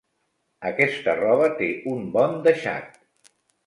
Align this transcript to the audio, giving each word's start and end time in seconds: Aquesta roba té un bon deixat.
Aquesta 0.69 1.15
roba 1.21 1.51
té 1.61 1.71
un 1.95 2.11
bon 2.19 2.37
deixat. 2.51 3.03